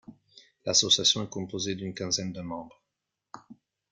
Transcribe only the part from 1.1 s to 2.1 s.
est composée d'une